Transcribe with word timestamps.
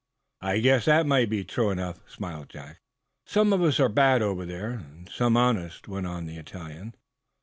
"I 0.41 0.57
guess 0.57 0.85
that 0.85 1.05
may 1.05 1.27
be 1.27 1.43
true 1.43 1.69
enough," 1.69 1.99
smiled 2.09 2.49
Jack, 2.49 2.63
grimly. 3.27 3.27
"Some 3.27 3.53
of 3.53 3.61
us 3.61 3.79
are 3.79 3.87
bad 3.87 4.23
over 4.23 4.47
there, 4.47 4.71
and 4.71 5.07
some 5.07 5.37
honest," 5.37 5.87
went 5.87 6.07
on 6.07 6.25
the 6.25 6.37
Italian. 6.37 6.95